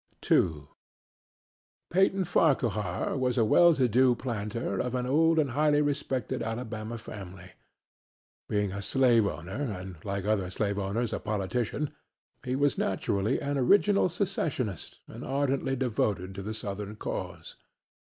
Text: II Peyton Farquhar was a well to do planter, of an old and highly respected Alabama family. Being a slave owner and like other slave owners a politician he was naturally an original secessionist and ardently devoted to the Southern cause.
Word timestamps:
II 0.31 0.63
Peyton 1.91 2.23
Farquhar 2.23 3.15
was 3.15 3.37
a 3.37 3.45
well 3.45 3.75
to 3.75 3.87
do 3.87 4.15
planter, 4.15 4.79
of 4.79 4.95
an 4.95 5.05
old 5.05 5.37
and 5.37 5.51
highly 5.51 5.79
respected 5.79 6.41
Alabama 6.41 6.97
family. 6.97 7.51
Being 8.49 8.71
a 8.71 8.81
slave 8.81 9.27
owner 9.27 9.61
and 9.71 10.03
like 10.03 10.25
other 10.25 10.49
slave 10.49 10.79
owners 10.79 11.13
a 11.13 11.19
politician 11.19 11.91
he 12.43 12.55
was 12.55 12.79
naturally 12.79 13.39
an 13.39 13.59
original 13.59 14.09
secessionist 14.09 15.01
and 15.07 15.23
ardently 15.23 15.75
devoted 15.75 16.33
to 16.33 16.41
the 16.41 16.55
Southern 16.55 16.95
cause. 16.95 17.57